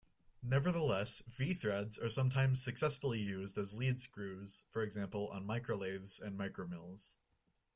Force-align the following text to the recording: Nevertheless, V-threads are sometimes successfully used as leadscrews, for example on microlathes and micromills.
Nevertheless, 0.41 1.21
V-threads 1.27 1.99
are 1.99 2.09
sometimes 2.09 2.59
successfully 2.63 3.19
used 3.19 3.55
as 3.59 3.75
leadscrews, 3.77 4.63
for 4.71 4.81
example 4.81 5.27
on 5.27 5.45
microlathes 5.45 6.19
and 6.19 6.39
micromills. 6.39 7.17